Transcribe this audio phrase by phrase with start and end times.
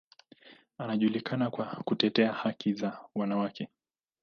[0.77, 3.67] Anajulikana kwa kutetea haki za wanawake.